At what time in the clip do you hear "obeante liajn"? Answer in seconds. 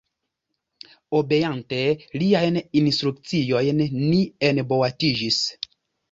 1.17-2.57